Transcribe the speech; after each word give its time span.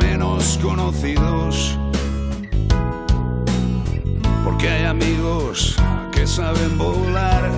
menos 0.00 0.58
conocidos. 0.62 1.76
Porque 4.44 4.68
hay 4.68 4.84
amigos 4.84 5.76
que 6.12 6.26
saben 6.26 6.78
volar. 6.78 7.50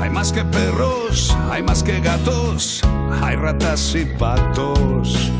Hay 0.00 0.10
más 0.10 0.32
que 0.32 0.44
perros, 0.44 1.36
hay 1.50 1.62
más 1.62 1.82
que 1.82 2.00
gatos, 2.00 2.82
hay 3.20 3.34
ratas 3.36 3.94
y 3.96 4.04
patos. 4.04 5.32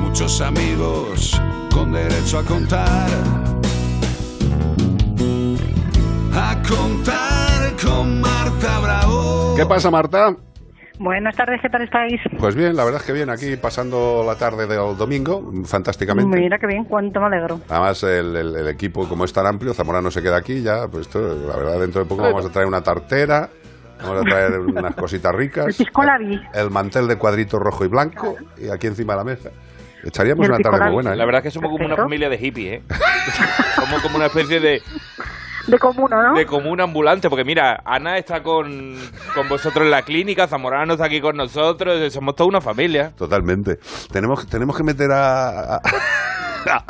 Muchos 0.00 0.40
amigos 0.40 1.40
con 1.72 1.92
derecho 1.92 2.40
a 2.40 2.42
contar. 2.42 3.10
A 6.34 6.62
contar 6.68 7.76
con 7.80 8.20
Marta 8.20 8.80
Bravo. 8.80 9.54
¿Qué 9.56 9.64
pasa, 9.66 9.88
Marta? 9.90 10.36
Buenas 10.98 11.36
tardes, 11.36 11.60
¿qué 11.60 11.68
tal 11.68 11.82
estáis? 11.82 12.20
Pues 12.38 12.54
bien, 12.54 12.74
la 12.74 12.82
verdad 12.84 13.00
es 13.02 13.06
que 13.06 13.12
bien, 13.12 13.28
aquí 13.28 13.56
pasando 13.56 14.24
la 14.26 14.36
tarde 14.36 14.66
del 14.66 14.96
domingo, 14.96 15.52
fantásticamente. 15.66 16.38
Mira 16.38 16.58
qué 16.58 16.66
bien, 16.66 16.84
cuánto 16.84 17.20
me 17.20 17.26
alegro. 17.26 17.60
Además, 17.68 18.02
el, 18.02 18.34
el- 18.34 18.56
el 18.56 18.68
equipo, 18.68 19.06
como 19.06 19.24
es 19.26 19.32
tan 19.32 19.46
amplio, 19.46 19.74
Zamora 19.74 20.00
no 20.00 20.10
se 20.10 20.22
queda 20.22 20.38
aquí 20.38 20.62
ya, 20.62 20.88
pues 20.88 21.06
esto, 21.06 21.20
la 21.20 21.56
verdad, 21.56 21.80
dentro 21.80 22.02
de 22.02 22.08
poco 22.08 22.22
vamos 22.22 22.46
a 22.46 22.48
traer 22.50 22.66
una 22.66 22.80
tartera, 22.82 23.50
vamos 24.02 24.22
a 24.22 24.24
traer 24.24 24.58
unas 24.58 24.94
cositas 24.94 25.32
El 25.32 25.38
ricas, 25.38 25.76
pisco 25.76 26.02
labi. 26.02 26.40
el 26.54 26.70
mantel 26.70 27.06
de 27.08 27.16
cuadritos 27.16 27.60
rojo 27.60 27.84
y 27.84 27.88
blanco, 27.88 28.36
y 28.56 28.70
aquí 28.70 28.86
encima 28.86 29.12
de 29.12 29.18
la 29.18 29.24
mesa. 29.24 29.50
Echaríamos 30.02 30.46
el 30.46 30.52
una 30.52 30.60
tarde 30.60 30.84
muy 30.84 30.92
buena, 30.94 31.12
¿eh? 31.12 31.16
La 31.16 31.24
verdad 31.26 31.40
es 31.40 31.42
que 31.44 31.50
somos 31.50 31.70
como 31.72 31.84
una 31.84 31.96
familia 31.96 32.28
de 32.30 32.38
hippies, 32.38 32.80
¿eh? 32.80 32.82
Somos 33.74 34.00
como 34.02 34.16
una 34.16 34.26
especie 34.26 34.60
de, 34.60 34.80
De 35.66 35.78
comuna, 35.78 36.28
¿no? 36.30 36.34
de 36.38 36.46
común 36.46 36.80
ambulante, 36.80 37.28
porque 37.28 37.44
mira, 37.44 37.82
Ana 37.84 38.18
está 38.18 38.42
con, 38.42 38.96
con 39.34 39.48
vosotros 39.48 39.84
en 39.84 39.90
la 39.90 40.02
clínica, 40.02 40.46
Zamorano 40.46 40.92
está 40.92 41.06
aquí 41.06 41.20
con 41.20 41.36
nosotros, 41.36 42.12
somos 42.12 42.34
toda 42.36 42.48
una 42.48 42.60
familia. 42.60 43.12
Totalmente. 43.16 43.78
Tenemos, 44.12 44.46
tenemos 44.46 44.76
que 44.76 44.84
meter 44.84 45.10
a, 45.10 45.76
a, 45.76 45.80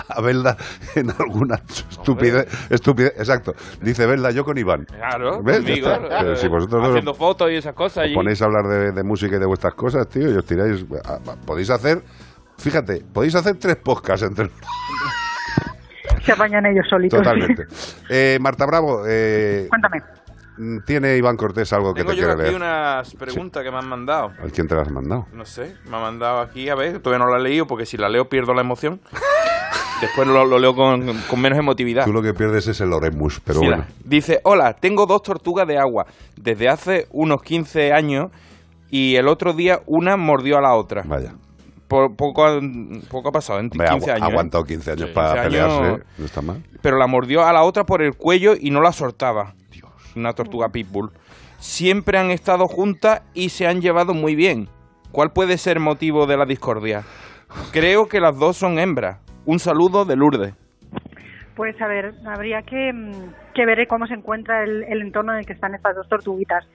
a 0.09 0.21
Belda 0.21 0.57
en 0.95 1.11
alguna 1.11 1.57
estupidez, 1.69 2.47
estupidez. 2.71 3.15
Exacto. 3.17 3.55
Dice 3.81 4.05
Belda, 4.07 4.31
yo 4.31 4.45
con 4.45 4.59
Iván. 4.59 4.85
Claro, 4.85 5.39
conmigo. 5.43 5.89
está. 5.89 6.01
Pero 6.21 6.37
si 6.37 6.49
vosotros 6.49 6.87
haciendo 6.89 7.15
fotos 7.15 7.51
y 7.51 7.55
esas 7.57 7.75
cosas. 7.75 8.07
os 8.07 8.13
ponéis 8.15 8.41
a 8.43 8.45
hablar 8.45 8.65
de, 8.67 8.93
de 8.93 9.03
música 9.03 9.37
y 9.37 9.39
de 9.39 9.47
vuestras 9.47 9.75
cosas, 9.75 10.07
tío, 10.09 10.31
y 10.31 10.37
os 10.37 10.45
tiráis. 10.45 10.85
a- 11.05 11.15
a- 11.33 11.37
Podéis 11.47 11.71
hacer, 11.71 12.03
fíjate, 12.59 13.03
podéis 13.13 13.35
hacer 13.35 13.57
tres 13.59 13.77
podcasts 13.77 14.27
entre 14.27 14.51
Se 16.27 16.33
apañan 16.33 16.67
ellos 16.67 16.85
solitos. 16.91 17.19
Totalmente. 17.23 17.65
Eh, 18.11 18.39
Marta 18.41 18.67
Bravo, 18.67 19.03
eh, 19.09 19.67
Cuéntame. 19.69 19.99
mm, 20.59 20.79
¿tiene 20.87 21.17
Iván 21.17 21.37
Cortés 21.37 21.73
algo 21.73 21.93
que 21.95 22.03
Tengo 22.03 22.13
te 22.15 22.19
yo 22.21 22.31
aquí 22.31 22.43
leer? 22.43 22.55
unas 22.57 23.15
preguntas 23.15 23.63
que 23.65 23.71
me 23.71 23.79
han 23.79 23.89
mandado. 23.89 24.27
¿A 24.39 24.49
quién 24.53 24.67
te 24.69 24.75
las 24.75 24.87
has 24.89 24.93
mandado? 24.93 25.25
No 25.33 25.45
sé, 25.45 25.75
me 25.89 25.97
ha 25.97 26.01
mandado 26.01 26.41
aquí, 26.41 26.69
a 26.69 26.75
ver, 26.75 27.01
todavía 27.01 27.25
no 27.25 27.31
la 27.33 27.39
he 27.41 27.43
leído 27.43 27.67
porque 27.67 27.87
si 27.87 27.97
la 27.97 28.09
leo 28.09 28.25
pierdo 28.29 28.53
la 28.55 28.61
emoción. 28.63 29.01
Después 30.01 30.29
lo, 30.29 30.45
lo 30.45 30.59
leo 30.59 30.75
con, 30.75 31.07
con 31.23 31.41
menos 31.41 31.59
emotividad. 31.59 32.05
Tú 32.05 32.13
lo 32.13 32.21
que 32.21 32.35
pierdes 32.35 32.69
es 32.69 32.81
el 32.83 32.93
Oremus, 32.93 33.41
pero 33.41 33.61
bueno. 33.61 33.87
Dice, 34.05 34.41
hola, 34.45 34.75
tengo 34.75 35.07
dos 35.07 35.23
tortugas 35.23 35.67
de 35.67 35.79
agua 35.79 36.05
desde 36.37 36.69
hace 36.69 37.07
unos 37.13 37.41
15 37.43 37.93
años 37.95 38.27
y 38.91 39.17
el 39.17 39.27
otro 39.27 39.55
día 39.55 39.79
una 39.87 40.17
mordió 40.19 40.59
a 40.59 40.61
la 40.61 40.75
otra. 40.75 41.03
Vaya. 41.07 41.33
Por- 41.89 42.17
poco, 42.17 42.45
ha- 42.45 42.61
poco 43.11 43.29
ha 43.29 43.33
pasado, 43.33 43.61
en 43.61 43.67
Hombre, 43.73 43.89
15 43.89 44.11
ha 44.11 44.15
años. 44.15 44.29
¿eh? 44.29 44.33
aguantado 44.33 44.65
15 44.65 44.91
años 44.93 45.09
Sí. 45.09 45.15
para 45.15 45.43
15 45.45 45.61
años. 45.61 45.79
pelearse. 45.79 46.05
No 46.19 46.25
está 46.25 46.43
mal. 46.43 46.63
Pero 46.83 46.99
la 46.99 47.07
mordió 47.07 47.45
a 47.45 47.53
la 47.53 47.63
otra 47.63 47.85
por 47.85 48.03
el 48.03 48.15
cuello 48.17 48.55
y 48.61 48.71
no 48.71 48.81
la 48.81 48.93
soltaba. 48.93 49.55
Dios, 49.71 49.91
una 50.17 50.33
tortuga 50.33 50.69
pitbull. 50.71 51.11
Siempre 51.59 52.19
han 52.19 52.31
estado 52.31 52.67
juntas 52.67 53.23
y 53.35 53.49
se 53.51 53.67
han 53.67 53.81
llevado 53.81 54.15
muy 54.15 54.35
bien. 54.35 54.69
¿Cuál 55.13 55.31
puede 55.33 55.57
ser 55.59 55.81
motivo 55.81 56.27
de 56.27 56.37
la 56.37 56.45
discordia? 56.45 57.05
Creo 57.73 58.07
que 58.09 58.21
las 58.21 58.37
dos 58.39 58.57
son 58.57 58.79
hembras. 58.79 59.19
Un 59.47 59.59
saludo 59.61 60.05
de 60.05 60.17
Lourdes. 60.17 60.55
Pues 61.57 61.81
a 61.81 61.87
ver, 61.89 62.13
habría 62.27 62.61
que, 62.63 62.93
mm, 62.93 63.33
que 63.55 63.65
ver 63.65 63.87
cómo 63.89 64.07
se 64.07 64.13
encuentra 64.15 64.63
el, 64.63 64.83
el 64.85 65.01
entorno 65.01 65.33
en 65.33 65.39
el 65.39 65.47
que 65.47 65.55
están 65.55 65.75
estas 65.75 65.97
dos 65.97 66.07
tortuguitas. 66.09 66.69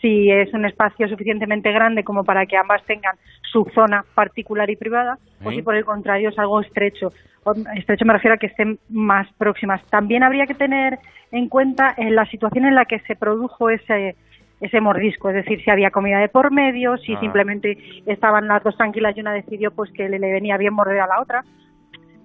Si 0.00 0.30
es 0.30 0.54
un 0.54 0.64
espacio 0.64 1.08
suficientemente 1.08 1.72
grande 1.72 2.04
como 2.04 2.22
para 2.24 2.46
que 2.46 2.56
ambas 2.56 2.84
tengan 2.86 3.16
su 3.50 3.64
zona 3.74 4.04
particular 4.14 4.70
y 4.70 4.76
privada, 4.76 5.18
o 5.44 5.50
si 5.50 5.62
por 5.62 5.74
el 5.74 5.84
contrario 5.84 6.28
es 6.28 6.38
algo 6.38 6.60
estrecho. 6.60 7.12
O- 7.44 7.54
Estrecho 7.74 8.04
me 8.04 8.12
refiero 8.12 8.34
a 8.34 8.38
que 8.38 8.46
estén 8.46 8.78
más 8.88 9.26
próximas. 9.38 9.82
También 9.90 10.22
habría 10.22 10.46
que 10.46 10.54
tener 10.54 10.98
en 11.32 11.48
cuenta 11.48 11.92
en 11.96 12.14
la 12.14 12.24
situación 12.26 12.64
en 12.66 12.76
la 12.76 12.84
que 12.84 13.00
se 13.00 13.16
produjo 13.16 13.70
ese 13.70 14.14
ese 14.60 14.80
mordisco, 14.80 15.28
es 15.28 15.36
decir, 15.36 15.62
si 15.62 15.70
había 15.70 15.92
comida 15.92 16.18
de 16.18 16.28
por 16.28 16.50
medio, 16.50 16.96
si 16.98 17.14
Ah. 17.14 17.20
simplemente 17.20 17.78
estaban 18.06 18.48
las 18.48 18.60
dos 18.64 18.76
tranquilas 18.76 19.16
y 19.16 19.20
una 19.20 19.32
decidió 19.32 19.70
pues 19.70 19.88
que 19.92 20.08
le, 20.08 20.18
le 20.18 20.32
venía 20.32 20.56
bien 20.56 20.74
morder 20.74 20.98
a 21.00 21.06
la 21.06 21.20
otra. 21.20 21.44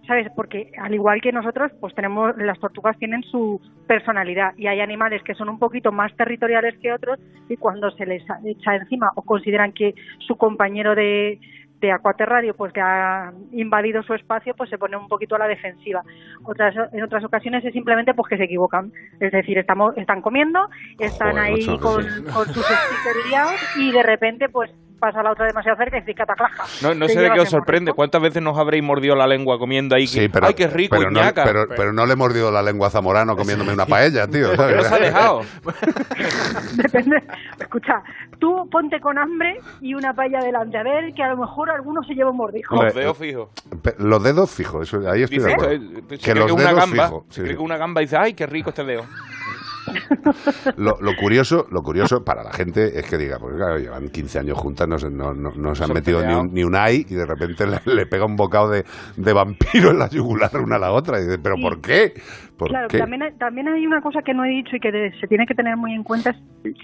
¿Sabes? 0.08 0.28
Porque 0.36 0.72
al 0.78 0.94
igual 0.94 1.22
que 1.22 1.32
nosotros, 1.32 1.72
pues 1.80 1.94
tenemos, 1.96 2.36
las 2.38 2.60
tortugas 2.60 2.98
tienen 2.98 3.24
su 3.24 3.62
personalidad 3.88 4.54
y 4.58 4.68
hay 4.68 4.82
animales 4.82 5.24
que 5.24 5.36
son 5.36 5.50
un 5.50 5.60
poquito 5.60 5.92
más 5.92 6.16
territoriales 6.16 6.78
que 6.80 6.92
otros 6.92 7.20
y 7.50 7.58
cuando 7.58 7.92
se 7.92 8.06
les 8.06 8.24
echa 8.46 8.76
encima 8.76 9.12
o 9.16 9.22
consideran 9.22 9.72
que 9.72 9.94
su 10.20 10.36
compañero 10.36 10.96
de, 10.96 11.40
de 11.80 11.92
acuaterrario 11.92 12.54
pues 12.56 12.72
que 12.74 12.82
ha 12.82 13.32
invadido 13.52 14.04
su 14.04 14.14
espacio, 14.14 14.54
pues 14.56 14.70
se 14.70 14.78
pone 14.78 14.98
un 14.98 15.08
poquito 15.08 15.36
a 15.36 15.40
la 15.40 15.48
defensiva. 15.48 16.02
Otras, 16.44 16.76
en 16.94 17.04
otras 17.04 17.24
ocasiones 17.24 17.64
es 17.66 17.74
simplemente 17.74 18.14
pues 18.14 18.30
que 18.30 18.38
se 18.38 18.46
equivocan. 18.46 18.92
Es 19.20 19.32
decir, 19.32 19.58
estamos, 19.58 19.96
están 19.98 20.22
comiendo, 20.22 20.70
están 21.00 21.32
Joder, 21.32 21.44
ahí 21.44 21.66
con, 21.80 22.04
con 22.34 22.46
sus 22.46 22.66
stickers 22.66 23.78
y 23.78 23.92
de 23.92 24.04
repente 24.04 24.50
pues 24.50 24.72
pasa 25.04 25.22
la 25.22 25.32
otra 25.34 25.46
demasiado 25.46 25.78
cerca 25.78 25.98
y 25.98 26.00
dice 26.00 26.16
cataclaja. 26.16 26.64
No, 26.82 26.96
no 26.96 27.10
sé 27.10 27.20
de 27.20 27.30
qué 27.32 27.42
os 27.42 27.50
sorprende. 27.50 27.92
¿Cuántas 27.92 28.22
veces 28.22 28.42
nos 28.42 28.58
habréis 28.58 28.84
mordido 28.84 29.16
la 29.18 29.28
lengua 29.28 29.60
comiendo 29.60 29.96
ahí? 29.96 30.04
que- 30.06 30.08
Sí, 30.08 30.30
pero, 30.30 30.48
¡Ay, 30.48 30.54
qué 30.54 30.68
rico, 30.68 30.96
pero, 30.98 31.12
no, 31.12 31.20
pero, 31.36 31.66
pero 31.68 31.92
no 31.92 32.06
le 32.06 32.14
he 32.14 32.16
mordido 32.16 32.52
la 32.52 32.62
lengua 32.62 32.88
a 32.88 32.90
Zamorano 32.90 33.36
comiéndome 33.36 33.74
una 33.74 33.86
paella, 33.86 34.28
tío. 34.28 34.56
¿Por 34.56 34.68
qué 34.70 34.76
no 34.76 34.84
se 34.84 34.96
ha 34.96 35.00
dejado? 35.00 35.42
Depende. 36.76 37.24
Escucha, 37.60 38.02
tú 38.40 38.68
ponte 38.72 39.00
con 39.00 39.18
hambre 39.18 39.60
y 39.82 39.94
una 39.94 40.14
paella 40.14 40.40
delante. 40.40 40.78
A 40.78 40.84
ver, 40.84 41.14
que 41.14 41.24
a 41.24 41.30
lo 41.30 41.38
mejor 41.38 41.70
alguno 41.70 42.02
se 42.04 42.14
lleva 42.14 42.30
un. 42.32 42.40
Hombre, 42.40 42.62
Los 42.70 42.94
dedos 42.94 43.18
fijos. 43.18 43.50
Pe- 43.82 43.96
Los 44.00 44.24
dedos 44.24 44.52
fijos, 44.52 44.88
eso, 44.88 45.10
ahí 45.10 45.24
estoy 45.24 45.38
Dice, 45.40 45.48
de 45.50 45.54
acuerdo. 45.54 45.74
eh, 45.74 45.80
se 46.10 46.18
que 46.18 46.18
cree 46.32 46.36
los 46.36 46.46
que 46.48 46.52
una 46.54 46.64
dedos 46.66 46.80
gamba, 46.80 47.06
fijos. 47.08 47.24
se 47.30 47.34
sí, 47.36 47.42
cree 47.42 47.56
que 47.56 47.62
una 47.62 47.78
gamba 47.78 48.02
y 48.02 48.06
dice, 48.06 48.18
¡ay, 48.18 48.34
qué 48.34 48.46
rico 48.46 48.70
este 48.70 48.84
dedo! 48.84 49.04
Lo, 50.78 50.98
lo 51.02 51.16
curioso, 51.16 51.68
lo 51.72 51.82
curioso 51.84 52.24
para 52.24 52.44
la 52.44 52.52
gente 52.54 52.98
es 53.00 53.10
que 53.10 53.18
diga, 53.18 53.38
porque 53.40 53.58
claro, 53.58 53.78
llevan 53.78 54.10
15 54.10 54.40
años 54.40 54.58
juntas, 54.58 54.88
no, 54.88 54.98
se- 55.00 55.10
no, 55.10 55.34
no, 55.34 55.52
no 55.56 55.76
se 55.76 55.84
han 55.84 55.94
metido 55.94 56.26
ni 56.26 56.34
un, 56.34 56.54
ni 56.54 56.64
un 56.64 56.76
ay 56.76 57.06
y 57.10 57.16
de 57.16 57.26
repente 57.26 57.66
le, 57.68 57.80
le 57.94 58.06
pega 58.06 58.26
un 58.26 58.36
bocado 58.36 58.70
de, 58.70 58.86
de 59.18 59.34
vampiro 59.34 59.92
en 59.92 60.00
la 60.00 60.10
yugular 60.10 60.52
una 60.58 60.76
a 60.78 60.80
la 60.80 60.92
otra. 60.92 61.20
Y 61.20 61.24
dice, 61.26 61.40
¿pero 61.40 61.56
Sí. 61.56 61.62
por 61.62 61.82
qué? 61.82 62.14
¿Por 62.58 62.70
Claro, 62.70 62.88
qué? 62.88 62.98
también 63.00 63.24
hay, 63.24 63.32
también 63.34 63.68
hay 63.68 63.86
una 63.86 64.02
cosa 64.02 64.22
que 64.22 64.34
no 64.34 64.46
he 64.46 64.50
dicho 64.50 64.76
y 64.76 64.80
que 64.80 64.92
de- 64.92 65.12
se 65.20 65.28
tiene 65.28 65.46
que 65.46 65.56
tener 65.56 65.76
muy 65.78 65.94
en 65.94 66.04
cuenta, 66.04 66.30
es 66.32 66.38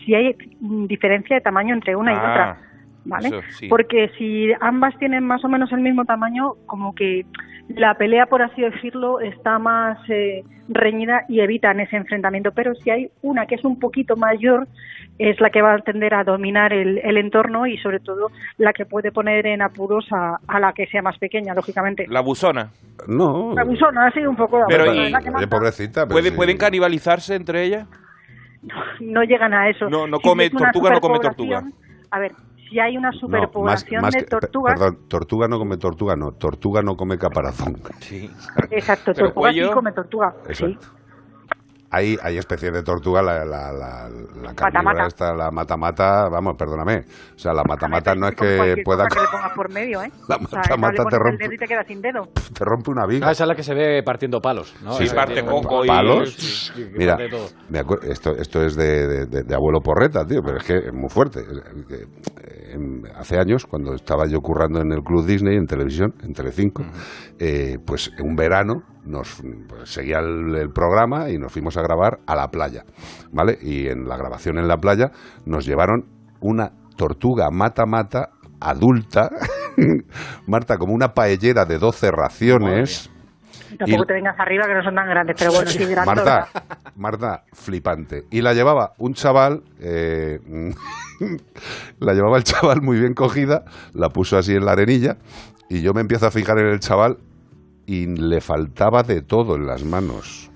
si 0.06 0.14
hay 0.16 0.36
mm, 0.60 0.86
diferencia 0.88 1.36
de 1.36 1.42
tamaño 1.42 1.74
entre 1.74 1.96
una 1.96 2.12
y 2.12 2.16
Ah, 2.16 2.20
otra. 2.31 2.58
¿Vale? 3.06 3.28
eso 3.30 3.42
sí. 3.58 3.68
Porque 3.68 4.10
si 4.18 4.50
ambas 4.62 4.98
tienen 5.00 5.24
más 5.26 5.44
o 5.46 5.50
menos 5.50 5.72
el 5.72 5.80
mismo 5.80 6.06
tamaño, 6.06 6.54
como 6.66 6.94
que 6.94 7.26
la 7.70 7.94
pelea, 7.96 8.26
por 8.26 8.42
así 8.42 8.62
decirlo, 8.62 9.20
está 9.20 9.58
más 9.60 9.98
eh, 10.10 10.44
reñida 10.68 11.24
y 11.30 11.40
evitan 11.40 11.80
ese 11.80 11.96
enfrentamiento. 11.98 12.52
Pero 12.52 12.74
si 12.76 12.90
hay 12.90 13.10
una 13.22 13.46
que 13.46 13.56
es 13.56 13.64
un 13.64 13.80
poquito 13.80 14.16
mayor, 14.16 14.68
es 15.20 15.40
la 15.40 15.50
que 15.50 15.62
va 15.62 15.74
a 15.76 15.80
tender 15.80 16.14
a 16.14 16.24
dominar 16.24 16.74
el, 16.74 16.98
el 17.00 17.18
entorno 17.18 17.68
y 17.68 17.78
sobre 17.78 18.00
todo 18.00 18.32
la 18.58 18.74
que 18.74 18.86
puede 18.86 19.12
poner 19.12 19.46
en 19.48 19.62
apuros 19.62 20.08
a, 20.12 20.38
a 20.48 20.60
la 20.60 20.74
que 20.74 20.88
sea 20.88 21.02
más 21.02 21.18
pequeña, 21.20 21.54
lógicamente. 21.54 22.06
La 22.10 22.22
busona. 22.22 22.70
No. 23.08 23.54
La 23.56 23.64
busona 23.64 24.08
ha 24.08 24.12
sido 24.12 24.30
un 24.30 24.36
poco... 24.36 24.64
Pero 24.68 24.86
la 24.86 24.96
y- 25.08 25.12
mata. 25.12 25.48
pobrecita. 25.48 26.02
pero 26.06 26.14
¿Puede- 26.16 26.30
sí. 26.31 26.36
¿Pueden 26.36 26.58
canibalizarse 26.58 27.36
entre 27.36 27.64
ellas? 27.64 27.88
no 29.00 29.24
llegan 29.24 29.54
a 29.54 29.69
eso. 29.69 29.90
No, 29.90 30.06
no 30.07 30.18
Si 30.18 30.24
come- 30.24 30.45
es 30.45 30.52
tortuga 30.52 30.90
no 30.92 31.00
come 31.00 31.18
superpoblación- 31.19 31.74
A 32.12 32.19
ver, 32.19 32.31
si 32.69 32.80
hay 32.80 32.98
una 32.98 33.12
No, 33.12 33.18
superpoblación 33.19 34.01
más- 34.01 34.07
más 34.07 34.13
de 34.13 34.19
que- 34.19 34.25
tortugas, 34.27 34.80
Perdón, 34.80 35.00
tortuga 35.07 35.48
no 35.48 35.57
come 35.57 35.77
tortuga, 35.77 36.16
no. 36.16 36.31
Tortuga 36.33 36.81
no 36.81 36.95
come 36.95 37.18
caparazón. 37.18 37.77
Sí. 38.00 38.30
exacto, 38.71 39.13
tortuga 39.13 39.33
cuello- 39.50 39.68
sí 39.68 39.74
come 39.74 39.92
tortuga, 39.92 40.36
sí. 40.51 40.77
Hay, 41.91 42.18
hay 42.21 42.38
especies 42.38 42.71
de 42.71 42.83
tortuga, 42.83 43.21
la, 43.24 43.44
la, 43.44 43.71
la, 43.71 44.09
la 44.44 44.53
carnívora 44.53 45.07
esta, 45.07 45.33
la 45.33 45.50
mata-mata, 45.50 46.30
vamos, 46.30 46.53
perdóname. 46.56 47.00
O 47.36 47.39
sea, 47.39 47.51
la 47.51 47.63
mata-mata 47.68 48.13
no 48.13 48.27
es 48.27 48.36
que 48.36 48.75
pueda... 48.86 49.07
que 49.07 49.19
le 49.19 49.25
pongas 49.31 49.51
por 49.56 49.74
medio, 49.74 50.03
¿eh? 50.03 50.12
La 50.27 50.36
O 50.36 50.47
sea, 50.47 50.59
mata-mata 50.59 50.91
te 50.94 51.03
pones 51.03 51.13
el 51.13 51.19
rompe. 51.19 51.44
dedo 51.45 51.53
y 51.53 51.57
te 51.57 51.65
quedas 51.65 51.88
sin 51.88 52.01
dedo. 52.01 52.27
Te 52.53 52.63
rompe 52.65 52.91
una 52.91 53.07
viga. 53.07 53.27
Ah, 53.27 53.31
esa 53.31 53.45
es 53.45 53.47
la 53.47 53.56
que 53.56 53.63
se 53.63 53.74
ve 53.74 54.03
partiendo 54.03 54.39
palos, 54.39 54.75
¿no? 54.83 54.94
Sí, 54.94 55.07
parte 55.15 55.44
coco 55.44 55.83
y- 55.83 55.88
palos. 55.88 56.71
Mira, 56.95 57.18
me 57.69 57.80
acuer- 57.80 58.03
esto, 58.12 58.35
esto 58.35 58.62
es 58.63 58.75
de, 58.75 59.07
de- 59.07 59.25
de- 59.25 59.44
de 59.44 59.56
abuelo 59.56 59.80
porreta, 59.81 60.24
tío, 60.25 60.42
pero 60.45 60.57
es 60.57 60.63
que 60.65 60.77
es 60.77 60.94
muy 60.94 61.09
fuerte. 61.09 61.39
Es- 61.39 61.85
que, 61.88 61.95
eh, 62.03 62.74
en- 62.75 63.01
hace 63.15 63.39
años, 63.39 63.65
cuando 63.65 63.95
estaba 63.95 64.27
yo 64.27 64.39
currando 64.42 64.80
en 64.81 64.92
el 64.92 65.01
Club 65.01 65.25
Disney, 65.25 65.56
en 65.57 65.65
televisión, 65.65 66.13
en 66.21 66.33
Telecinco, 66.33 66.83
eh, 67.39 67.77
pues 67.85 68.12
un 68.24 68.35
verano 68.35 68.83
nos 69.06 69.42
pues, 69.68 69.90
seguía 69.90 70.19
el, 70.19 70.56
el 70.56 70.69
programa 70.69 71.30
y 71.30 71.38
nos 71.38 71.51
fuimos 71.51 71.78
a 71.78 71.81
grabar 71.81 72.19
a 72.28 72.36
la 72.36 72.48
playa, 72.50 72.84
¿vale? 73.31 73.57
Y 73.62 73.88
en 73.88 74.07
la 74.07 74.18
grabación 74.18 74.57
en 74.57 74.68
la 74.68 74.78
playa 74.78 75.12
nos 75.46 75.66
llevaron 75.66 76.06
una 76.42 76.72
tortuga 76.96 77.50
mata-mata 77.51 78.30
adulta, 78.60 79.30
Marta, 80.48 80.78
como 80.78 80.94
una 80.94 81.10
paellera 81.13 81.66
de 81.66 81.78
12 81.80 82.12
raciones. 82.12 83.10
Tampoco 83.78 84.04
Y- 84.04 84.07
te 84.07 84.13
vengas 84.16 84.36
arriba 84.40 84.66
que 84.66 84.74
no 84.74 84.84
son 84.84 84.96
tan 84.96 85.07
grandes, 85.07 85.36
pero 85.38 85.52
bueno, 85.52 85.69
sí, 85.69 85.86
dirán 85.86 86.06
Marta. 86.06 86.48
Marta, 86.95 87.44
flipante. 87.54 88.24
Y 88.31 88.42
la 88.42 88.54
llevaba 88.54 88.94
un 88.98 89.13
chaval, 89.13 89.62
eh, 89.80 90.40
la 92.00 92.13
llevaba 92.13 92.38
el 92.38 92.44
chaval 92.44 92.81
muy 92.81 93.00
bien 93.00 93.13
cogida, 93.13 93.63
la 93.94 94.10
puso 94.10 94.38
así 94.38 94.54
en 94.56 94.66
la 94.66 94.72
arenilla, 94.74 95.18
y 95.69 95.81
yo 95.81 95.94
me 95.94 96.02
empiezo 96.02 96.25
a 96.28 96.31
fijar 96.31 96.57
en 96.60 96.68
el 96.68 96.80
chaval 96.80 97.18
y 97.89 98.06
le 98.06 98.39
faltaba 98.39 99.01
de 99.01 99.21
todo 99.24 99.56
en 99.56 99.65
las 99.65 99.83
manos. 99.83 100.51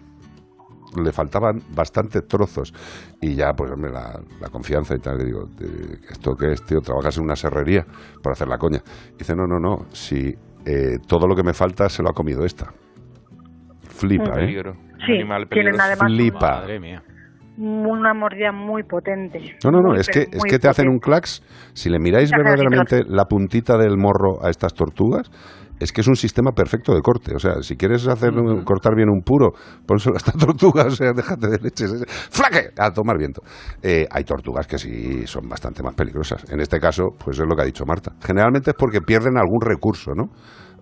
Le 1.04 1.12
faltaban 1.12 1.60
bastantes 1.76 2.28
trozos. 2.28 2.72
Y 3.20 3.34
ya, 3.34 3.54
pues, 3.54 3.72
hombre, 3.72 3.92
la, 3.92 4.20
la 4.40 4.50
confianza 4.50 4.94
y 4.96 5.00
tal. 5.00 5.18
Le 5.18 5.26
digo, 5.26 5.48
"Eh, 5.60 5.98
¿esto 6.12 6.36
qué 6.36 6.52
es, 6.52 6.64
tío? 6.64 6.80
¿Trabajas 6.82 7.18
en 7.18 7.24
una 7.24 7.36
serrería 7.36 7.84
para 8.22 8.34
hacer 8.34 8.48
la 8.48 8.58
coña? 8.60 8.80
dice, 9.18 9.36
no, 9.36 9.48
no, 9.48 9.58
no. 9.58 9.86
Si 9.92 10.36
eh, 10.66 10.98
todo 11.08 11.28
lo 11.28 11.36
que 11.36 11.42
me 11.44 11.54
falta 11.54 11.90
se 11.90 12.04
lo 12.04 12.10
ha 12.10 12.14
comido 12.14 12.46
esta. 12.46 12.72
Flipa, 13.90 14.34
¿eh? 14.34 14.46
Peligro. 14.46 14.74
Sí, 15.06 15.14
Animal 15.14 15.48
tienen 15.50 15.82
además 15.82 16.12
Flipa. 16.14 16.52
Madre 16.62 16.80
mía. 16.80 17.02
una 17.58 18.14
mordida 18.14 18.52
muy 18.52 18.84
potente. 18.84 19.40
No, 19.64 19.72
no, 19.72 19.80
no, 19.82 19.90
Muy, 19.90 20.00
es 20.00 20.08
que, 20.10 20.22
es 20.32 20.44
que 20.48 20.60
te 20.60 20.68
hacen 20.68 20.88
un 20.90 21.00
clax. 21.00 21.42
Si 21.74 21.90
le 21.90 22.00
miráis 22.00 22.32
verdaderamente 22.32 23.02
la 23.08 23.26
puntita 23.26 23.78
del 23.78 23.98
morro 23.98 24.44
a 24.46 24.50
estas 24.50 24.74
tortugas, 24.74 25.30
es 25.80 25.92
que 25.92 26.02
es 26.02 26.08
un 26.08 26.16
sistema 26.16 26.52
perfecto 26.52 26.94
de 26.94 27.02
corte. 27.02 27.36
O 27.36 27.40
sea, 27.40 27.62
si 27.62 27.76
quieres 27.76 28.08
hacer 28.08 28.32
un- 28.32 28.64
cortar 28.64 28.96
bien 28.96 29.10
un 29.10 29.22
puro, 29.22 29.52
pónselo 29.86 30.16
a 30.16 30.18
esta 30.18 30.32
tortuga, 30.38 30.86
o 30.86 30.92
sea, 30.92 31.12
déjate 31.14 31.48
de 31.48 31.58
leches. 31.60 32.06
¡Flaque! 32.30 32.70
A 32.78 32.92
tomar 32.92 33.18
viento. 33.18 33.42
Eh, 33.82 34.08
hay 34.10 34.24
tortugas 34.24 34.68
que 34.68 34.78
sí 34.78 35.26
son 35.28 35.48
bastante 35.50 35.84
más 35.84 35.94
peligrosas. 35.96 36.44
En 36.52 36.60
este 36.60 36.80
caso, 36.80 37.10
pues 37.24 37.40
es 37.40 37.46
lo 37.48 37.56
que 37.56 37.62
ha 37.62 37.66
dicho 37.66 37.86
Marta. 37.86 38.14
Generalmente 38.26 38.72
es 38.72 38.76
porque 38.78 39.02
pierden 39.02 39.38
algún 39.38 39.62
recurso, 39.62 40.12
¿no? 40.16 40.26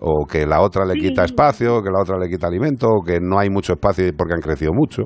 O 0.00 0.26
que 0.26 0.46
la 0.46 0.60
otra 0.60 0.84
le 0.84 0.94
quita 0.94 1.24
espacio, 1.24 1.76
o 1.76 1.82
que 1.82 1.90
la 1.90 2.00
otra 2.00 2.18
le 2.18 2.28
quita 2.28 2.48
alimento, 2.48 2.88
o 2.88 3.02
que 3.04 3.18
no 3.20 3.38
hay 3.38 3.50
mucho 3.50 3.74
espacio 3.74 4.04
porque 4.16 4.34
han 4.34 4.40
crecido 4.40 4.72
mucho. 4.74 5.04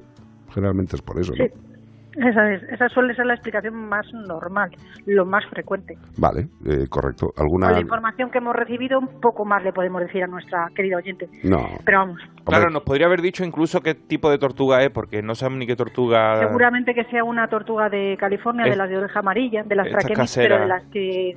Generalmente 0.55 0.97
es 0.97 1.03
por 1.03 1.21
eso, 1.21 1.33
¿no? 1.37 1.45
Sí. 1.45 1.76
Esa, 2.17 2.53
es, 2.55 2.63
esa 2.65 2.89
suele 2.89 3.15
ser 3.15 3.27
la 3.27 3.35
explicación 3.35 3.75
más 3.75 4.07
normal, 4.13 4.71
lo 5.05 5.27
más 5.27 5.45
frecuente. 5.47 5.99
Vale, 6.17 6.49
eh, 6.65 6.87
correcto. 6.89 7.29
Con 7.35 7.43
¿Alguna...? 7.45 7.71
la 7.73 7.81
información 7.81 8.31
que 8.31 8.39
hemos 8.39 8.57
recibido, 8.57 8.99
un 8.99 9.21
poco 9.21 9.45
más 9.45 9.63
le 9.63 9.73
podemos 9.73 10.01
decir 10.01 10.23
a 10.25 10.27
nuestra 10.27 10.69
querida 10.75 10.97
oyente. 10.97 11.29
No. 11.45 11.69
Pero 11.85 11.99
vamos, 11.99 12.21
Claro, 12.45 12.71
nos 12.71 12.83
podría 12.85 13.07
haber 13.07 13.21
dicho 13.21 13.45
incluso 13.45 13.81
qué 13.83 13.95
tipo 13.95 14.31
de 14.31 14.39
tortuga 14.39 14.83
es, 14.83 14.91
porque 14.91 15.21
no 15.23 15.35
sabemos 15.35 15.59
ni 15.59 15.67
qué 15.67 15.77
tortuga. 15.77 16.39
seguramente 16.41 16.95
que 16.95 17.05
sea 17.05 17.23
una 17.25 17.49
tortuga 17.49 17.89
de 17.91 18.17
California, 18.19 18.65
Es- 18.65 18.71
de 18.71 18.77
las 18.77 18.89
de 18.89 18.97
oreja 18.99 19.19
amarilla, 19.21 19.63
de 19.65 19.75
las 19.77 19.89
traquemis, 19.89 20.17
caseras. 20.17 20.49
pero 20.49 20.61
de 20.63 20.69
las 20.69 20.83
que, 20.91 21.37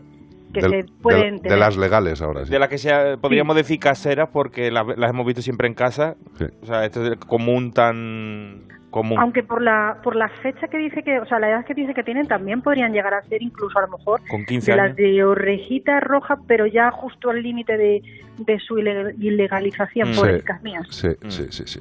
que 0.53 0.61
del- 0.61 0.71
se 0.71 0.77
de- 0.77 0.85
pueden 1.01 1.35
de, 1.37 1.41
tener. 1.41 1.57
las 1.59 1.75
legales 1.77 2.21
ahora 2.21 2.45
sí. 2.45 2.51
De 2.51 2.59
las 2.59 2.69
que 2.69 2.77
sea, 2.77 3.17
podríamos 3.17 3.55
decir 3.55 3.79
caseras 3.79 4.29
porque 4.31 4.71
la- 4.71 4.85
las 4.95 5.09
hemos 5.09 5.25
visto 5.25 5.41
siempre 5.41 5.67
en 5.67 5.73
casa. 5.73 6.15
Sí. 6.37 6.45
O 6.61 6.65
sea, 6.65 6.85
esto 6.85 7.05
es 7.05 7.17
común 7.17 7.71
tan 7.73 8.63
común. 8.89 9.18
Aunque 9.19 9.44
por 9.44 9.62
la 9.62 9.97
por 10.03 10.15
la 10.15 10.30
fecha 10.41 10.68
que 10.68 10.77
dice 10.77 11.03
que, 11.03 11.19
o 11.19 11.25
sea, 11.25 11.39
la 11.39 11.50
edad 11.50 11.65
que 11.65 11.74
dice 11.74 11.94
que 11.94 12.03
tienen, 12.03 12.27
también 12.27 12.62
podrían 12.62 12.91
llegar 12.94 13.13
a 13.13 13.21
ser 13.24 13.41
incluso 13.41 13.77
a 13.80 13.83
lo 13.83 13.97
mejor 13.97 14.21
Con 14.30 14.45
15 14.45 14.71
de 14.74 14.80
años. 14.80 14.88
las 14.89 14.95
de 14.97 15.24
orejita 15.24 16.00
roja, 16.00 16.38
pero 16.47 16.65
ya 16.68 16.91
justo 16.91 17.30
al 17.30 17.41
límite 17.41 17.77
de, 17.77 18.01
de 18.38 18.59
su 18.59 18.77
ile- 18.77 19.15
ilegalización, 19.19 20.12
Mm. 20.12 20.15
por 20.15 20.27
Sí. 20.30 20.44
mías. 20.63 20.88
Sí, 20.89 21.07
Mm. 21.07 21.30
sí, 21.30 21.45
sí, 21.51 21.63
sí. 21.65 21.80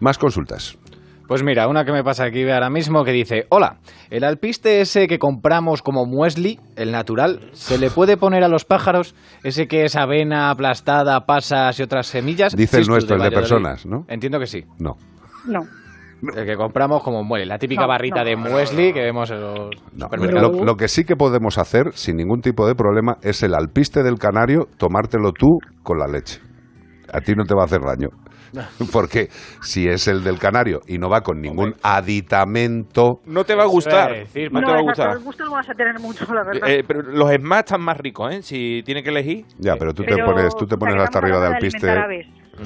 Más 0.00 0.18
consultas. 0.18 0.76
Pues 1.28 1.44
mira, 1.44 1.68
una 1.68 1.84
que 1.84 1.92
me 1.92 2.02
pasa 2.02 2.24
aquí 2.24 2.42
ahora 2.50 2.70
mismo 2.70 3.04
que 3.04 3.12
dice, 3.12 3.46
hola, 3.50 3.76
el 4.10 4.24
alpiste 4.24 4.80
ese 4.80 5.06
que 5.06 5.20
compramos 5.20 5.80
como 5.80 6.04
muesli, 6.04 6.58
el 6.74 6.90
natural, 6.90 7.50
¿se 7.52 7.78
le 7.78 7.88
puede 7.88 8.16
poner 8.16 8.42
a 8.42 8.48
los 8.48 8.64
pájaros? 8.64 9.14
Ese 9.44 9.68
que 9.68 9.84
es 9.84 9.94
avena 9.94 10.50
aplastada, 10.50 11.26
pasas 11.26 11.78
y 11.78 11.84
otras 11.84 12.08
semillas. 12.08 12.56
Dice 12.56 12.78
el 12.78 12.88
nuestro, 12.88 13.14
el 13.14 13.22
de 13.22 13.30
personas, 13.30 13.86
¿no? 13.86 14.06
Entiendo 14.08 14.40
que 14.40 14.48
sí. 14.48 14.64
No. 14.80 14.96
No. 15.46 15.60
El 16.36 16.44
que 16.46 16.56
compramos 16.56 17.02
como 17.02 17.22
muesli, 17.24 17.46
la 17.48 17.58
típica 17.58 17.82
No, 17.82 17.88
barrita 17.88 18.18
no. 18.22 18.24
de 18.24 18.36
muesli 18.36 18.92
que 18.92 19.00
vemos 19.00 19.30
en 19.30 19.40
los 19.40 19.70
No, 19.92 20.04
supermercados. 20.06 20.56
lo, 20.58 20.64
lo 20.64 20.76
que 20.76 20.88
sí 20.88 21.04
que 21.04 21.16
podemos 21.16 21.56
hacer, 21.58 21.92
sin 21.94 22.16
ningún 22.16 22.40
tipo 22.40 22.66
de 22.66 22.74
problema, 22.74 23.16
es 23.22 23.42
el 23.42 23.54
alpiste 23.54 24.02
del 24.02 24.18
canario, 24.18 24.68
tomártelo 24.76 25.32
tú 25.32 25.58
con 25.82 25.98
la 25.98 26.06
leche. 26.06 26.40
A 27.12 27.20
ti 27.20 27.32
no 27.34 27.44
te 27.44 27.54
va 27.54 27.62
a 27.62 27.64
hacer 27.64 27.80
daño. 27.80 28.08
Porque 28.92 29.28
si 29.62 29.86
es 29.86 30.08
el 30.08 30.24
del 30.24 30.38
canario 30.38 30.80
y 30.88 30.98
no 30.98 31.08
va 31.08 31.20
con 31.20 31.40
ningún 31.40 31.74
aditamento, 31.82 33.20
No 33.24 33.44
te 33.44 33.54
va 33.54 33.62
a 33.62 33.66
gustar. 33.66 34.12
decir, 34.12 34.52
no, 34.52 34.60
te 34.60 34.72
va 34.72 34.78
a 34.78 34.82
gustar. 34.82 35.10
el 35.12 35.20
gusto 35.20 35.44
lo 35.44 35.52
vas 35.52 35.70
a 35.70 35.74
tener 35.74 35.98
mucho, 36.00 36.24
la 36.34 36.42
verdad. 36.44 36.68
Eh, 36.68 36.82
pero 36.86 37.02
los 37.02 37.30
Smash 37.30 37.58
están 37.60 37.80
más 37.82 37.96
ricos, 37.98 38.34
¿eh? 38.34 38.42
Si 38.42 38.82
tiene 38.84 39.02
que 39.02 39.10
elegir. 39.10 39.44
ya, 39.58 39.76
pero 39.76 39.92
tú 39.94 40.02
te 40.02 40.16
pones, 40.16 40.54
tú 40.56 40.66
te 40.66 40.76
pones 40.76 40.96
hasta 41.02 41.18
arriba 41.18 41.40
de 41.40 41.46
alpiste. 41.46 41.86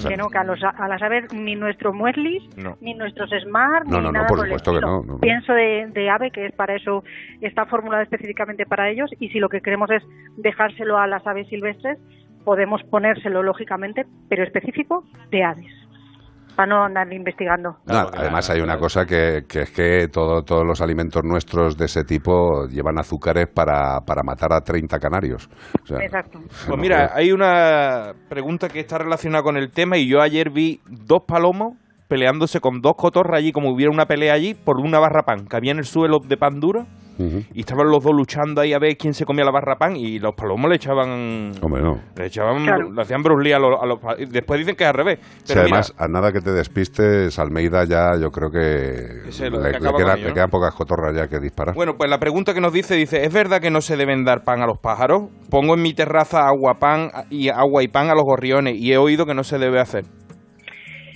Que 0.09 0.17
no, 0.17 0.29
que 0.29 0.39
a, 0.39 0.45
los, 0.45 0.59
a 0.63 0.89
las 0.89 1.01
aves 1.03 1.33
ni 1.33 1.55
nuestros 1.55 1.95
mueslis, 1.95 2.43
No. 2.57 2.77
ni 2.81 2.95
nuestros 2.95 3.31
smart, 3.43 3.87
No, 3.87 3.99
ni 3.99 4.05
no, 4.05 4.13
nada 4.13 4.27
por 4.27 4.41
supuesto 4.41 4.75
que 4.75 4.81
no. 4.81 5.19
Pienso 5.21 5.53
de, 5.53 5.87
de 5.93 6.11
ave, 6.11 6.31
que 6.31 6.47
es 6.47 6.53
para 6.55 6.75
eso, 6.75 7.05
está 7.41 7.67
formulada 7.67 8.03
específicamente 8.03 8.67
para 8.67 8.91
ellos, 8.91 9.11
y 9.21 9.29
si 9.29 9.39
lo 9.39 9.49
que 9.49 9.61
queremos 9.61 9.91
es 9.91 10.03
dejárselo 10.37 10.99
a 10.99 11.07
las 11.07 11.25
aves 11.27 11.47
silvestres, 11.49 11.99
podemos 12.45 12.83
ponérselo 12.85 13.43
lógicamente, 13.43 14.05
pero 14.29 14.43
específico 14.43 15.05
de 15.31 15.45
aves, 15.45 15.73
para 16.55 16.67
no 16.69 16.85
andar 16.85 17.13
investigando. 17.13 17.77
Claro, 17.87 18.11
además 18.15 18.49
hay 18.51 18.61
una 18.61 18.79
cosa 18.79 19.05
que, 19.07 19.45
que 19.49 19.63
es 19.63 19.71
que 19.71 20.09
todo- 20.09 20.43
todos 20.43 20.67
los 20.67 20.81
alimentos 20.81 21.23
nuestros 21.25 21.77
de 21.77 21.87
ese 21.87 22.05
tipo 22.05 22.67
llevan 22.69 22.99
azúcares 22.99 23.47
para, 23.49 24.01
para 24.01 24.23
matar 24.23 24.53
a 24.53 24.61
30 24.61 24.99
canarios. 24.99 25.49
O 25.83 25.87
sea, 25.87 25.99
Exacto. 25.99 26.41
Pues 26.69 26.79
mira, 26.81 27.11
hay 27.15 27.33
una 27.33 28.13
pregunta 28.29 28.69
que 28.69 28.81
está 28.81 28.99
relacionada 28.99 29.43
con 29.43 29.57
el 29.57 29.71
tema 29.71 29.97
y 29.99 30.09
yo 30.09 30.21
ayer 30.21 30.51
vi 30.51 30.81
dos 30.87 31.23
palomos 31.27 31.75
peleándose 32.09 32.61
con 32.61 32.81
dos 32.81 32.95
cotorras 32.97 33.39
allí, 33.39 33.51
como 33.53 33.71
hubiera 33.71 33.91
una 33.91 34.07
pelea 34.07 34.35
allí, 34.35 34.55
por 34.55 34.79
una 34.79 34.99
barra 34.99 35.23
pan, 35.23 35.47
que 35.47 35.57
había 35.57 35.73
en 35.73 35.79
el 35.79 35.85
suelo 35.87 36.19
de 36.21 36.37
pan 36.37 36.61
duro 36.61 36.87
Y 37.19 37.61
estaban 37.61 37.89
los 37.89 38.03
dos 38.03 38.13
luchando 38.15 38.61
ahí 38.61 38.73
a 38.73 38.79
ver 38.79 38.97
quién 38.97 39.15
se 39.15 39.25
comía 39.25 39.45
la 39.45 39.51
barra 39.53 39.77
pan 39.77 39.97
y 39.97 40.19
los 40.19 40.35
palomos 40.35 40.69
le 40.69 40.77
echaban... 40.77 41.53
Hombre, 41.63 41.83
no. 41.83 42.01
Le 42.17 42.27
echaban, 42.27 42.65
Claro. 42.65 42.93
le 42.93 43.03
hacían 43.03 43.23
Bruce 43.23 43.43
Lee 43.45 43.53
a 43.53 43.59
los, 43.59 43.81
a 43.81 43.87
los 43.87 43.99
Después 44.31 44.59
dicen 44.59 44.75
que 44.77 44.85
es 44.85 44.89
al 44.91 44.95
revés. 44.97 45.19
Sí, 45.45 45.53
Pero 45.55 45.65
mira, 45.65 45.77
además, 45.79 45.95
a 45.99 46.09
nada 46.09 46.33
que 46.33 46.41
te 46.41 46.53
despistes, 46.53 47.39
Almeida 47.39 47.85
ya 47.85 48.19
yo 48.21 48.31
creo 48.31 48.51
que 48.51 48.59
le, 48.59 49.23
que 49.31 49.51
le 49.51 49.93
queda- 49.93 50.15
ello, 50.15 50.23
le 50.23 50.29
¿no? 50.29 50.35
quedan 50.35 50.51
pocas 50.51 50.75
cotorras 50.75 51.15
ya 51.17 51.29
que 51.29 51.39
disparar. 51.41 51.75
Bueno, 51.75 51.95
pues 51.97 52.11
la 52.11 52.19
pregunta 52.19 52.55
que 52.55 52.61
nos 52.61 52.73
dice, 52.73 52.95
dice, 52.95 53.25
¿es 53.25 53.33
verdad 53.33 53.61
que 53.61 53.71
no 53.71 53.81
se 53.81 53.97
deben 53.97 54.25
dar 54.25 54.43
pan 54.45 54.63
a 54.63 54.67
los 54.67 54.79
pájaros? 54.79 55.25
Pongo 55.51 55.75
en 55.75 55.83
mi 55.83 55.95
terraza 55.95 56.47
agua, 56.49 56.75
pan 56.81 57.11
y 57.31 57.49
agua 57.49 57.83
y 57.83 57.89
pan 57.89 58.09
a 58.11 58.15
los 58.15 58.25
gorriones 58.25 58.75
y 58.77 58.93
he 58.93 58.99
oído 58.99 59.27
que 59.27 59.35
no 59.35 59.45
se 59.45 59.59
debe 59.59 59.81
hacer. 59.81 60.05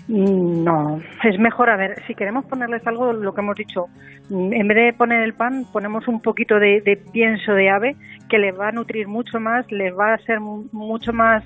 Mm, 0.08 0.64
No, 0.64 1.00
es 1.22 1.38
mejor, 1.38 1.68
a 1.70 1.76
ver, 1.76 2.02
si 2.06 2.14
queremos 2.14 2.44
ponerles 2.46 2.86
algo, 2.86 3.12
lo 3.12 3.34
que 3.34 3.40
hemos 3.42 3.54
dicho, 3.56 3.86
mm, 4.30 4.52
en 4.54 4.68
vez 4.68 4.76
de 4.76 4.92
poner 4.94 5.22
el 5.22 5.34
pan, 5.34 5.64
ponemos 5.72 6.08
un 6.08 6.20
poquito 6.20 6.58
de, 6.58 6.80
de 6.80 6.96
pienso 6.96 7.52
de 7.52 7.68
ave 7.70 7.96
que 8.30 8.38
les 8.38 8.58
va 8.58 8.68
a 8.68 8.72
nutrir 8.72 9.06
mucho 9.06 9.38
más, 9.38 9.70
les 9.70 9.92
va 9.96 10.14
a 10.14 10.18
ser 10.18 10.40
mu- 10.40 10.64
mucho 10.72 11.12
más 11.12 11.44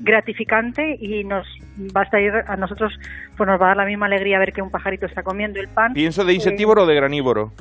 gratificante 0.00 0.96
y 1.00 1.24
nos 1.24 1.46
va 1.96 2.02
a 2.02 2.04
estar 2.04 2.20
a 2.50 2.56
nosotros, 2.56 2.92
pues 3.36 3.48
nos 3.48 3.60
va 3.60 3.66
a 3.66 3.68
dar 3.68 3.76
la 3.78 3.84
misma 3.86 4.06
alegría 4.06 4.38
ver 4.38 4.52
que 4.52 4.62
un 4.62 4.70
pajarito 4.70 5.06
está 5.06 5.22
comiendo 5.22 5.58
el 5.60 5.68
pan. 5.68 5.92
¿Pienso 5.92 6.24
de 6.24 6.34
insectívoro 6.34 6.84
o 6.84 6.86
de 6.86 6.94
granívoro? 6.94 7.52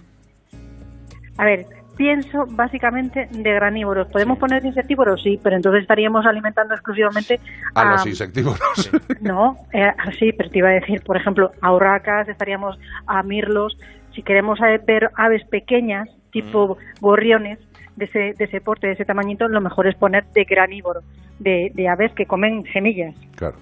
A 1.37 1.45
ver, 1.45 1.65
pienso 1.95 2.45
básicamente 2.49 3.27
de 3.31 3.53
granívoros. 3.53 4.07
¿Podemos 4.07 4.37
poner 4.37 4.61
de 4.61 4.69
insectívoros? 4.69 5.21
Sí, 5.21 5.39
pero 5.41 5.55
entonces 5.55 5.81
estaríamos 5.81 6.25
alimentando 6.25 6.73
exclusivamente 6.73 7.39
a 7.75 7.85
los 7.85 8.05
insectívoros. 8.05 8.91
No, 9.21 9.55
eh, 9.73 9.91
sí, 10.19 10.31
pero 10.33 10.49
te 10.49 10.59
iba 10.59 10.69
a 10.69 10.73
decir, 10.73 11.01
por 11.03 11.17
ejemplo, 11.17 11.51
a 11.61 11.73
urracas, 11.73 12.27
estaríamos 12.27 12.77
a 13.07 13.23
mirlos. 13.23 13.77
Si 14.13 14.23
queremos 14.23 14.59
eh, 14.61 14.79
ver 14.85 15.09
aves 15.15 15.43
pequeñas, 15.45 16.09
tipo 16.31 16.77
gorriones, 16.99 17.59
de 17.95 18.05
ese, 18.05 18.33
de 18.37 18.45
ese 18.45 18.59
porte, 18.59 18.87
de 18.87 18.93
ese 18.93 19.05
tamañito, 19.05 19.47
lo 19.47 19.61
mejor 19.61 19.87
es 19.87 19.95
poner 19.95 20.25
de 20.33 20.45
granívoro, 20.45 21.01
de, 21.39 21.71
de 21.73 21.87
aves 21.87 22.11
que 22.13 22.25
comen 22.25 22.63
semillas. 22.73 23.15
Claro. 23.35 23.55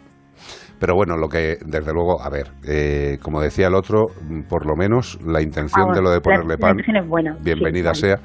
Pero 0.80 0.96
bueno, 0.96 1.16
lo 1.16 1.28
que, 1.28 1.58
desde 1.66 1.94
luego, 1.94 2.22
a 2.22 2.30
ver, 2.30 2.48
eh, 2.68 3.18
como 3.22 3.40
decía 3.40 3.68
el 3.68 3.76
otro, 3.76 4.06
por 4.50 4.66
lo 4.66 4.76
menos 4.76 5.20
la 5.24 5.42
intención 5.42 5.90
Ah, 5.92 5.94
de 5.94 6.02
lo 6.02 6.10
de 6.10 6.22
ponerle 6.22 6.56
la 6.56 6.58
pan, 6.58 6.78
buena, 7.08 7.38
bienvenida 7.44 7.94
sea, 7.94 8.16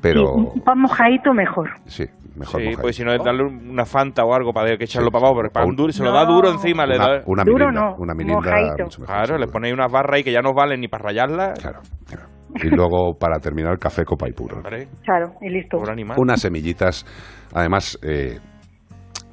pero 0.00 0.20
Sí, 0.34 0.48
un 0.54 0.60
pan 0.62 0.78
mojadito 0.78 1.32
mejor. 1.32 1.70
sí, 1.86 2.04
mejor 2.36 2.60
Sí, 2.60 2.66
mojadito. 2.68 2.82
pues 2.82 2.96
si 2.96 3.02
no, 3.04 3.10
darle 3.18 3.42
una 3.42 3.84
fanta 3.84 4.22
o 4.24 4.32
algo 4.32 4.52
para 4.52 4.76
que 4.76 4.84
echarlo 4.84 5.08
Sí, 5.08 5.12
para 5.12 5.26
abajo, 5.26 5.34
pero 5.38 5.46
el 5.48 5.52
pan 5.52 5.68
un- 5.70 5.74
duro, 5.76 5.92
se 5.92 6.04
lo 6.04 6.10
No. 6.12 6.16
da 6.16 6.24
duro 6.24 6.50
encima, 6.50 6.86
le 6.86 6.96
una, 6.96 7.04
da... 7.08 7.22
una 7.26 7.42
Duro 7.44 7.66
mirinda, 7.66 7.80
no, 7.80 7.96
una 7.98 8.14
mirinda 8.14 8.36
mojadito. 8.36 8.84
mucho 8.84 9.00
mejor, 9.00 9.16
Claro, 9.16 9.38
le 9.38 9.46
ponéis 9.48 9.74
unas 9.74 9.90
barras 9.90 10.14
ahí 10.16 10.22
que 10.22 10.32
ya 10.32 10.40
no 10.40 10.52
valen 10.54 10.80
ni 10.80 10.86
para 10.88 11.04
rayarlas. 11.06 11.58
Claro, 11.60 11.80
claro. 12.06 12.28
Y 12.62 12.68
luego, 12.68 13.14
para 13.18 13.40
terminar, 13.40 13.76
café 13.80 14.04
copa 14.04 14.28
y 14.28 14.32
puro. 14.32 14.62
Claro, 15.02 15.32
y 15.40 15.48
listo. 15.48 15.78
Unas 16.16 16.40
semillitas, 16.40 17.04
además, 17.52 17.98
eh, 18.02 18.38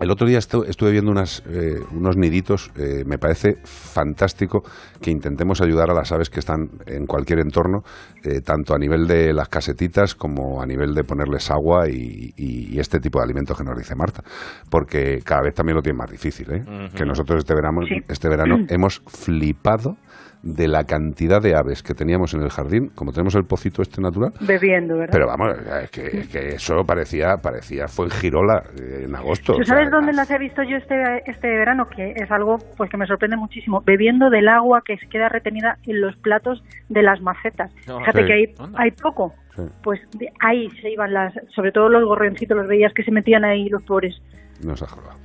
El 0.02 0.10
otro 0.10 0.26
día 0.28 0.40
estu- 0.40 0.66
estuve 0.68 0.90
viendo 0.92 1.12
unas, 1.12 1.44
eh, 1.48 1.76
unos 1.92 2.18
niditos, 2.18 2.72
eh, 2.76 3.04
me 3.06 3.20
parece 3.20 3.58
fantástico 3.64 4.64
que 5.00 5.12
intentemos 5.12 5.62
ayudar 5.62 5.92
a 5.92 5.94
las 5.94 6.12
aves 6.12 6.32
que 6.32 6.40
están 6.40 6.72
en 6.88 7.06
cualquier 7.06 7.38
entorno, 7.38 7.84
eh, 8.24 8.42
tanto 8.42 8.74
a 8.74 8.80
nivel 8.80 9.06
de 9.08 9.32
las 9.32 9.48
casetitas 9.48 10.16
como 10.16 10.60
a 10.60 10.66
nivel 10.66 10.96
de 10.96 11.04
ponerles 11.04 11.52
agua 11.52 11.88
y, 11.88 12.34
y- 12.36 12.74
y 12.74 12.80
este 12.80 13.00
tipo 13.00 13.20
de 13.20 13.26
alimentos 13.26 13.56
que 13.56 13.64
nos 13.64 13.78
dice 13.78 13.94
Marta, 13.94 14.24
porque 14.72 15.20
cada 15.24 15.44
vez 15.44 15.54
también 15.54 15.76
lo 15.76 15.84
tiene 15.84 16.00
más 16.00 16.10
difícil, 16.10 16.52
¿eh? 16.52 16.90
que 16.96 17.06
nosotros 17.06 17.38
este 17.38 17.54
verano, 17.54 17.82
Sí. 17.88 17.96
este 18.08 18.28
verano 18.28 18.58
hemos 18.70 19.04
flipado 19.06 19.98
de 20.44 20.68
la 20.68 20.84
cantidad 20.84 21.42
de 21.42 21.56
aves 21.56 21.84
que 21.84 21.94
teníamos 21.94 22.34
en 22.34 22.42
el 22.42 22.50
jardín, 22.50 22.90
como 22.96 23.12
tenemos 23.12 23.36
el 23.36 23.44
pocito 23.44 23.82
este 23.82 24.02
natural, 24.02 24.32
Bebiendo, 24.42 24.98
¿verdad? 24.98 25.14
pero 25.14 25.28
vamos, 25.28 25.54
es 25.84 25.92
que, 25.92 26.06
es 26.06 26.28
que 26.30 26.48
eso 26.56 26.84
parecía, 26.86 27.38
parecía 27.38 27.88
fue 27.88 28.06
en 28.06 28.12
Girola 28.12 28.64
eh, 28.80 29.06
en 29.06 29.16
agosto. 29.16 29.54
¿Tú 29.54 29.62
o 29.62 29.64
sea, 29.64 29.76
sabes 29.76 29.92
dónde 29.92 30.14
las 30.14 30.30
he 30.32 30.38
visto 30.38 30.64
yo 30.64 30.78
este, 30.78 30.96
este 31.26 31.48
verano? 31.48 31.86
Que 31.86 32.14
es 32.16 32.32
algo 32.32 32.58
pues 32.78 32.90
que 32.90 32.98
me 32.98 33.06
sorprende 33.06 33.38
muchísimo. 33.38 33.82
Bebiendo 33.86 34.30
del 34.30 34.48
agua 34.48 34.82
que 34.86 34.98
se 34.98 35.08
queda 35.08 35.30
retenida 35.30 35.78
en 35.86 36.02
los 36.02 36.16
platos 36.18 36.64
de 36.90 37.04
las 37.04 37.22
macetas. 37.22 37.72
No, 37.88 38.00
Fíjate 38.00 38.22
sí. 38.22 38.26
que 38.26 38.34
hay, 38.34 38.46
hay 38.76 38.92
poco. 38.92 39.34
Sí. 39.56 39.64
Pues 39.84 40.00
de 40.18 40.30
ahí 40.40 40.70
se 40.82 40.90
iban 40.92 41.14
las, 41.14 41.34
sobre 41.54 41.72
todo 41.72 41.90
los 41.90 42.06
gorrioncitos, 42.06 42.58
los 42.58 42.68
veías 42.68 42.94
que 42.94 43.04
se 43.04 43.12
metían 43.12 43.44
ahí 43.44 43.70
los 43.70 43.84
pobres. 43.84 44.22
Nos 44.64 44.82
ha 44.82 44.88
jorobado. 44.88 45.20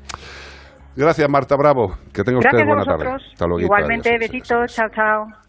Gracias, 0.96 1.28
Marta 1.28 1.56
Bravo. 1.56 1.94
Que 2.12 2.24
tenga 2.24 2.38
usted 2.38 2.50
Gracias 2.50 2.62
a 2.62 2.74
buena 2.74 2.84
tarde. 2.84 3.24
Hasta 3.32 3.46
luego. 3.46 3.60
Igualmente, 3.60 4.18
besitos, 4.18 4.74
chao, 4.74 4.88
chao. 4.88 5.45